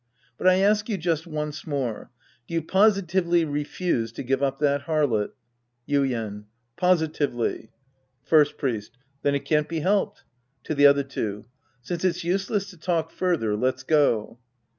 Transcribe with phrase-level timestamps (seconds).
[0.35, 2.09] But I ask you just once more.
[2.47, 5.29] Do you positively refuse to give up that harlot?
[5.87, 6.45] Yuien.
[6.75, 7.69] Positively.
[8.23, 8.97] First Priest.
[9.21, 10.23] Then it can't be helped.
[10.63, 11.45] {To the other two!)
[11.83, 14.39] Since it'i useless to talk further, let's go.